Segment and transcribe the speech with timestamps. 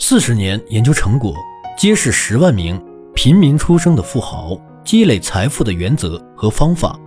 [0.00, 1.34] 四十年研究成果
[1.76, 2.80] 揭示十万名
[3.16, 6.98] 平民出生的富豪积累财富的原则和方法，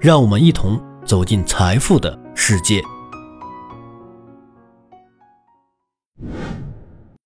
[0.00, 2.82] 让我们一同走进财富的世界。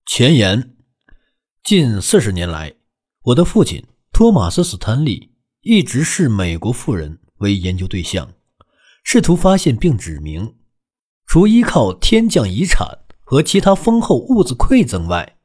[0.05, 0.73] 前言：
[1.63, 2.73] 近四十年来，
[3.23, 3.81] 我的父亲
[4.11, 5.31] 托马斯·斯坦利
[5.61, 8.33] 一直视美国富人为研究对象，
[9.05, 10.55] 试图发现并指明，
[11.25, 12.99] 除依靠天降遗产。
[13.31, 15.37] 和其他丰厚物资馈赠外，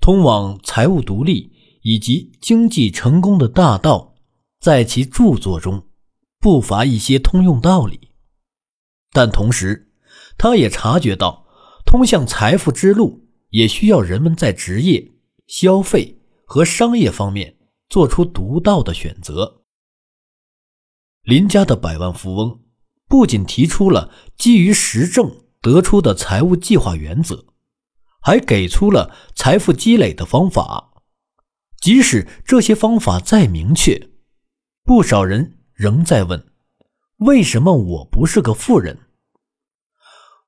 [0.00, 1.52] 通往财务独立
[1.82, 4.16] 以及经济成功的大道，
[4.58, 5.86] 在其著作中
[6.40, 8.10] 不乏一些通用道理。
[9.12, 9.92] 但同时，
[10.36, 11.46] 他也察觉到，
[11.86, 15.12] 通向财富之路也需要人们在职业、
[15.46, 19.62] 消费和商业方面做出独到的选择。
[21.22, 22.58] 林家的百万富翁
[23.06, 25.44] 不仅提出了基于实证。
[25.60, 27.46] 得出的财务计划原则，
[28.20, 31.02] 还给出了财富积累的方法。
[31.80, 34.10] 即使这些方法再明确，
[34.84, 36.46] 不少人仍在问：
[37.18, 38.98] 为什么我不是个富人？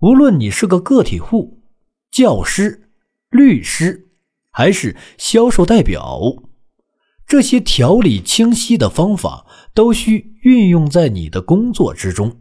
[0.01, 1.63] 无论你是个个体户、
[2.11, 2.91] 教师、
[3.31, 4.13] 律师，
[4.51, 6.21] 还是销售代表，
[7.27, 12.41] 这些条理清晰的方法都需运用在你的工作之中。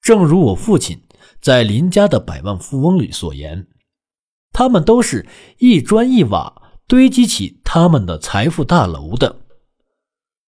[0.00, 1.02] 正如我父亲。
[1.42, 3.66] 在林家的百万富翁里所言，
[4.52, 5.26] 他们都是
[5.58, 9.40] 一砖一瓦堆积起他们的财富大楼的，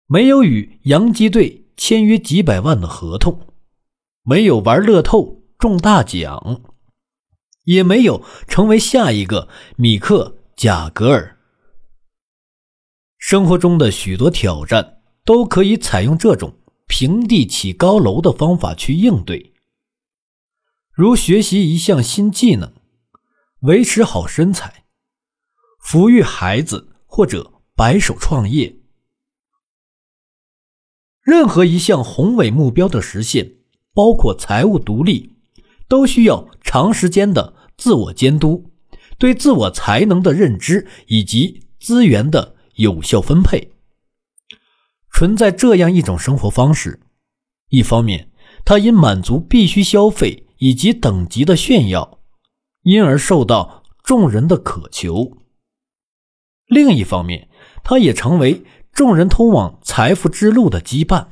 [0.07, 3.39] 没有与洋基队签约几百万的合同，
[4.23, 6.61] 没有玩乐透中大奖，
[7.65, 11.37] 也没有成为下一个米克贾格尔。
[13.19, 16.51] 生活中的许多挑战都可以采用这种
[16.87, 19.53] 平地起高楼的方法去应对。
[20.99, 22.73] 如学习一项新技能，
[23.61, 24.83] 维持好身材，
[25.81, 28.75] 抚育孩子，或者白手创业，
[31.21, 33.59] 任何一项宏伟目标的实现，
[33.93, 35.37] 包括财务独立，
[35.87, 38.69] 都需要长时间的自我监督，
[39.17, 43.71] 对自我才能的认知以及资源的有效分配。
[45.13, 46.99] 存在这样一种生活方式：
[47.69, 48.29] 一方面，
[48.65, 50.47] 它因满足必须消费。
[50.59, 52.19] 以及等级的炫耀，
[52.83, 55.37] 因而受到众人的渴求。
[56.67, 57.49] 另一方面，
[57.83, 61.27] 他也成为众人通往财富之路的羁绊。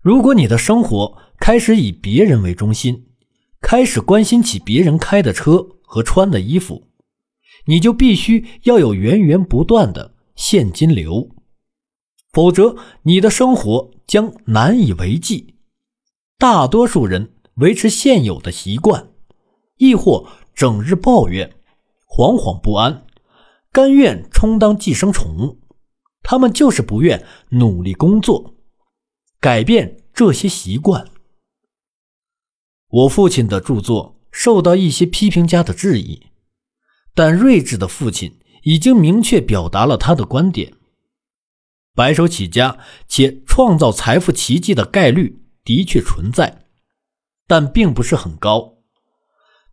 [0.00, 3.08] 如果你的生活开始以别人为中心，
[3.60, 6.88] 开始关心起别人开的车和穿的衣服，
[7.66, 11.28] 你就必须要有源源不断的现金流，
[12.32, 15.57] 否则你的生活将难以为继。
[16.40, 19.08] 大多数人维持现有的习惯，
[19.78, 21.56] 亦或整日抱怨、
[22.06, 23.04] 惶惶不安，
[23.72, 25.58] 甘愿充当寄生虫。
[26.22, 28.54] 他们就是不愿努力工作，
[29.40, 31.08] 改变这些习惯。
[32.88, 36.28] 我父亲的著作受到一些批评家的质疑，
[37.16, 40.72] 但睿智的父亲已经明确表达了他的观点：
[41.96, 42.78] 白手起家
[43.08, 45.42] 且创造财富奇迹的概率。
[45.68, 46.64] 的确存在，
[47.46, 48.78] 但并不是很高。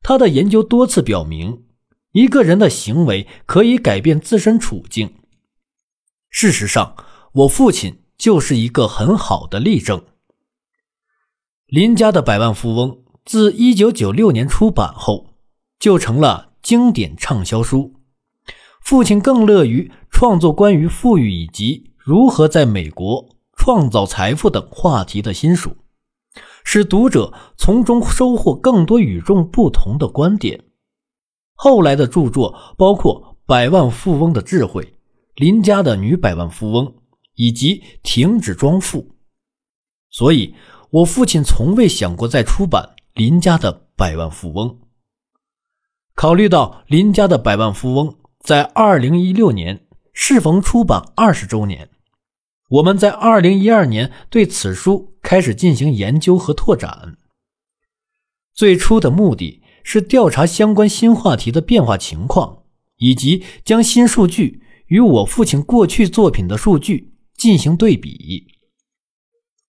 [0.01, 1.63] 他的研究多次表明，
[2.11, 5.15] 一个人的行为可以改变自身处境。
[6.29, 6.97] 事实上，
[7.31, 10.03] 我父亲就是一个很好的例证。
[11.67, 15.37] 林家的百万富翁自1996年出版后，
[15.79, 17.93] 就成了经典畅销书。
[18.81, 25.77] 父亲更乐于创作关于富裕以及如何在美国创造财富等话题的新书。
[26.65, 30.61] 使读者从中收获更多与众不同的观点。
[31.53, 34.83] 后来的著作包括《百万富翁的智慧》
[35.35, 36.85] 《林家的女百万富翁》
[37.35, 38.99] 以及《停止装富》。
[40.09, 40.53] 所以，
[40.89, 44.79] 我父亲从未想过再出版林家的百万富翁。
[46.15, 51.89] 考虑到林家的百万富翁在二零一六年适逢出版二十周年。
[52.69, 57.17] 我们在二零一二年对此书开始进行研究和拓展。
[58.55, 62.63] 最初的目的是调查相关新话题的变化情况，
[62.97, 68.47] 以及将新数据与我父亲过去作品的数据进行对比。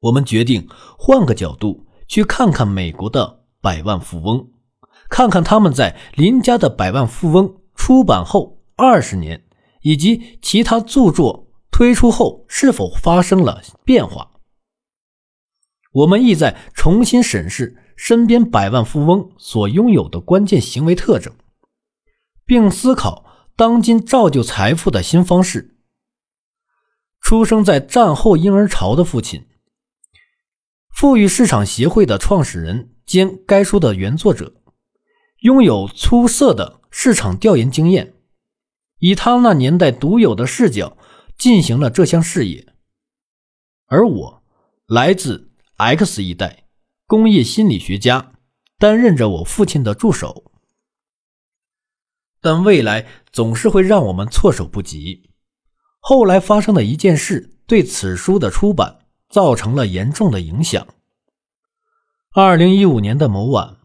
[0.01, 0.67] 我们决定
[0.97, 4.49] 换个角度去看看美国的百万富翁，
[5.11, 9.45] 看看他们在林家的百万富翁出版后二十年，
[9.83, 11.46] 以及其他著作。
[11.77, 14.31] 推出后是否发生了变化？
[15.93, 21.35] 我们意在重新审视身边百万富翁所拥有的关键行为特征，
[22.47, 25.77] 并思考当今造就财富的新方式。
[27.21, 29.45] 出生在战后婴儿潮的父亲，
[30.95, 34.55] 富裕市场协会的创始人兼该书的原作者，
[35.41, 38.15] 拥有出色的市场调研经验，
[38.99, 40.97] 以他那年代独有的视角
[41.37, 42.75] 进行了这项事业。
[43.87, 44.43] 而我
[44.87, 46.65] 来自 X 一代。
[47.09, 48.33] 工业心理学家
[48.81, 50.51] 担任着我父亲的助手，
[52.41, 55.31] 但未来总是会让我们措手不及。
[56.01, 60.85] 后来发生的一件事对此书的出版造成了严重的影响。
[62.33, 63.77] 二零一五年的某晚，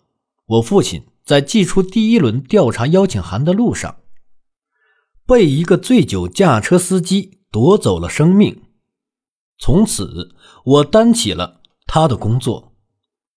[0.48, 4.00] 我父亲在寄出第一轮调查邀请函的路上，
[5.28, 8.64] 被一个醉酒驾车司机夺走了生命。
[9.60, 10.34] 从此，
[10.64, 12.74] 我担起了他的工作。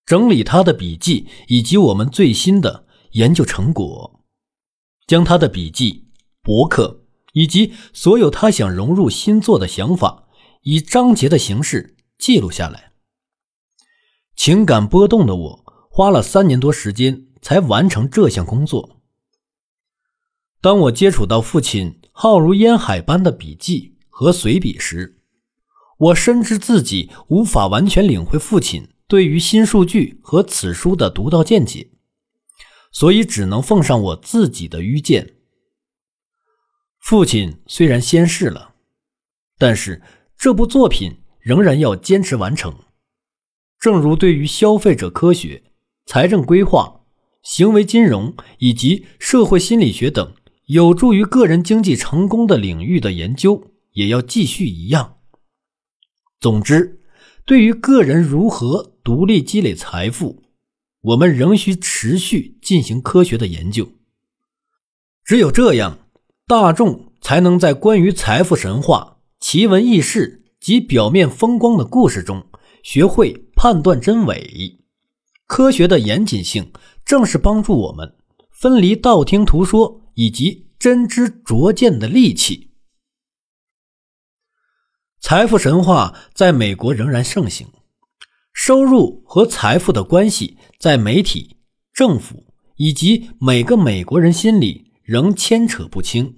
[0.05, 4.23] 整理他的笔记以及我们最新的研究成果，
[5.07, 6.11] 将他的笔记、
[6.43, 10.27] 博客以及所有他想融入新作的想法，
[10.61, 12.93] 以章节的形式记录下来。
[14.35, 19.01] 情感波动的我花了三年多时间才完成这项工作。
[20.61, 25.17] 当我接触到父亲浩如烟海般的笔记和随笔时，
[25.97, 28.87] 我深知自己无法完全领会父亲。
[29.09, 31.89] 对于新数据和此书的独到见解，
[32.93, 35.35] 所以只能奉上我自己的愚见。
[36.97, 38.75] 父亲虽然先逝了，
[39.57, 40.01] 但是
[40.37, 42.73] 这部作品仍然要坚持完成。
[43.77, 45.61] 正如对于消费者科学、
[46.05, 47.01] 财政规划、
[47.43, 50.33] 行为金融以及社会心理学等
[50.67, 55.17] 有助于个人经济成功的领域的研究也要继续一样。
[56.39, 57.01] 总之。
[57.47, 60.41] 对于个人如何独立积累财富，
[61.01, 63.87] 我们仍需持续进行科学的研究。
[65.23, 65.99] 只有这样，
[66.47, 72.47] 大众才能在关于财富神话、奇闻异事及表面风光的故事中，
[72.81, 74.79] 学会判断真伪。
[75.45, 76.71] 科学的严谨性，
[77.05, 78.15] 正是帮助我们
[78.49, 82.71] 分离道听途说以及真知灼见的利器。
[85.27, 87.65] 财富神话在美国仍然盛行，
[88.53, 91.57] 收入和财富的关系在媒体、
[91.91, 96.37] 政府以及每个美国人心里仍牵扯不清。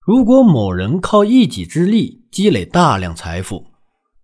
[0.00, 3.68] 如果某人靠一己之力积累大量财富，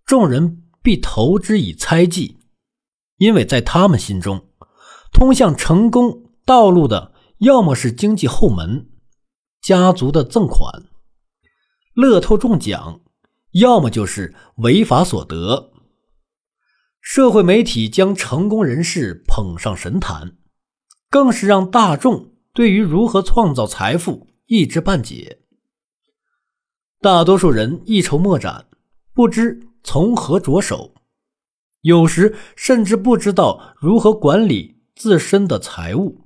[0.04, 2.38] 众人必投之以猜忌，
[3.18, 4.48] 因为在他们心中，
[5.12, 8.88] 通向成功道路的要么是经济后门、
[9.62, 10.82] 家族的赠款、
[11.94, 13.02] 乐透中奖。
[13.54, 15.72] 要么就是违法所得。
[17.00, 20.36] 社会媒体将成功人士捧上神坛，
[21.10, 25.40] 更是让大众对于如何创造财富一知半解。
[27.00, 28.66] 大多数人一筹莫展，
[29.12, 30.94] 不知从何着手，
[31.82, 36.22] 有时甚至不知道如何管理自身的财务。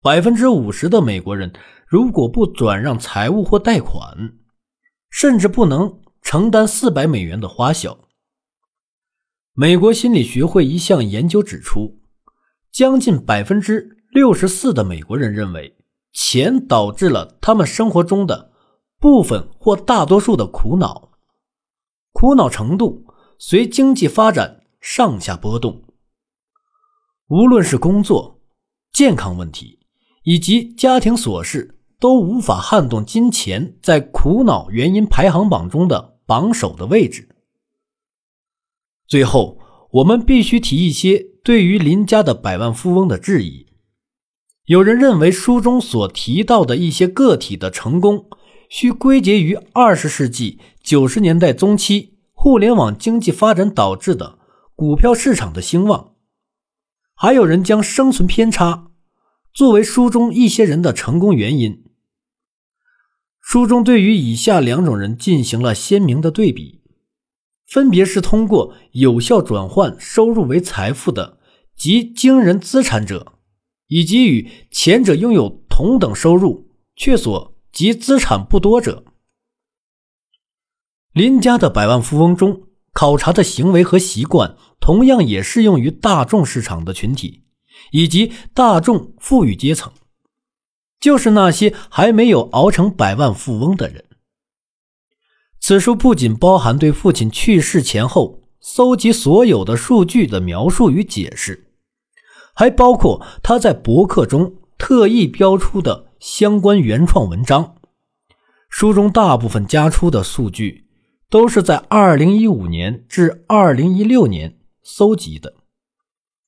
[0.00, 1.52] 百分之五十的美国人
[1.86, 4.38] 如果不转让财务或贷款，
[5.10, 6.00] 甚至不能。
[6.26, 7.96] 承担四百美元的花销。
[9.52, 12.00] 美国心理学会一项研究指出，
[12.72, 15.76] 将近百分之六十四的美国人认为，
[16.12, 18.50] 钱导致了他们生活中的
[18.98, 21.12] 部分或大多数的苦恼，
[22.12, 23.06] 苦恼程度
[23.38, 25.84] 随经济发展上下波动。
[27.28, 28.40] 无论是工作、
[28.92, 29.78] 健康问题
[30.24, 36.15] 以及家庭琐事，都无法撼动金钱在苦恼原因排行榜中的。
[36.26, 37.28] 榜首的位置。
[39.06, 39.58] 最后，
[39.92, 43.66] 我们必须提一些对于林家的百万富翁的质疑。
[44.64, 48.28] 有人认为书中所提到的一些个体的成功，
[48.68, 54.40] 需归结于二十世纪九十年代中期互联网经济发展导致的
[54.74, 56.14] 股票市场的兴旺。
[57.14, 58.90] 还有人将生存偏差
[59.54, 61.85] 作为书中一些人的成功原因。
[63.48, 66.80] 书中对于以下两种人进行了鲜明的对比，
[67.64, 71.38] 分别是通过有效转换收入为财富的
[71.76, 73.34] 及惊人资产者，
[73.86, 79.04] 以及与前者拥有同等收入却所及资产不多者。
[81.12, 82.62] 林家的百万富翁中
[82.92, 87.44] 考察的行为和习惯，同样也适用于大众市场的群体
[87.92, 89.92] 以及大众富裕阶层。
[91.00, 94.04] 就是那些还没有熬成百万富翁的人。
[95.60, 101.72] 此书不仅包含对父亲去世前后搜集所有的数据的描述与解释，
[102.54, 107.76] 还包括他在博客中特意标出的相关原创文章。
[108.68, 110.86] 书中大部分加出的数据
[111.30, 115.54] 都是在2015年至2016年搜集的。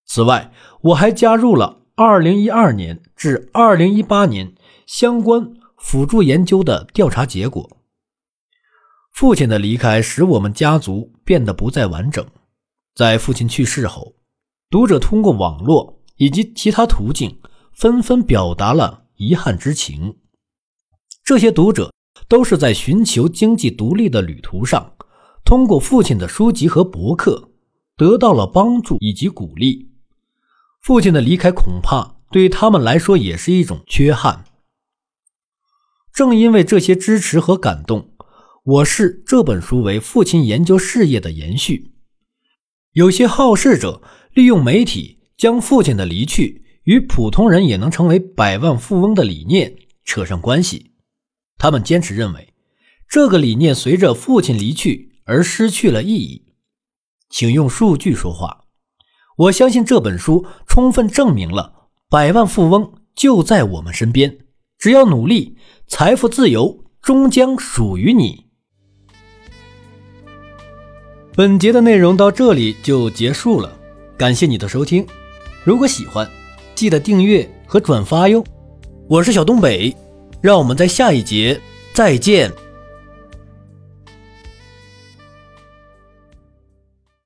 [0.05, 0.53] 此外，
[0.83, 4.55] 我还加入了2012年至2018年
[4.87, 7.77] 相关辅助研究的调查结果。
[9.11, 12.25] 父亲的离开使我们家族变得不再完整。
[12.95, 14.15] 在父亲去世后，
[14.71, 17.41] 读者通过网络以及其他途径
[17.73, 20.19] 纷纷表达了遗憾之情。
[21.25, 21.93] 这些读者
[22.29, 24.93] 都是在寻求经济独立的旅途上，
[25.45, 27.51] 通过父亲的书籍和博客
[27.97, 29.91] 得到了帮助以及鼓励。
[30.89, 34.47] 父亲的离开恐怕对他们来说也是一种缺憾。
[36.15, 38.15] 正因为这些支持和感动。
[38.65, 41.93] 我视这本书为父亲研究事业的延续。
[42.93, 44.01] 有些好事者
[44.33, 49.77] 利用媒体将父亲的离去与普通人也能成为百万富翁的理念
[50.07, 50.93] 扯上关系。
[51.59, 52.55] 他们坚持认为，
[53.07, 56.47] 这个理念随着父亲离去而失去了意义。
[57.29, 58.65] 请用数据说话。
[59.39, 61.73] 我相信这本书充分证明了
[62.11, 64.37] 百万富翁就在我们身边，
[64.79, 68.47] 只要努力，财富自由终将属于你。
[71.37, 73.73] 本节的内容到这里就结束了，
[74.17, 75.07] 感谢你的收听。
[75.63, 76.29] 如果喜欢，
[76.75, 78.43] 记得订阅和转发哟。
[79.09, 79.95] 我是小东北，
[80.41, 81.61] 让我们在下一节
[81.93, 82.53] 再见。